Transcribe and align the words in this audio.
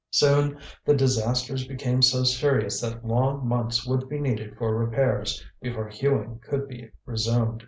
Soon 0.09 0.57
the 0.83 0.95
disasters 0.95 1.67
became 1.67 2.01
so 2.01 2.23
serious 2.23 2.81
that 2.81 3.05
long 3.05 3.47
months 3.47 3.85
would 3.85 4.09
be 4.09 4.17
needed 4.19 4.57
for 4.57 4.75
repairs 4.75 5.45
before 5.61 5.89
hewing 5.89 6.39
could 6.39 6.67
be 6.67 6.89
resumed. 7.05 7.59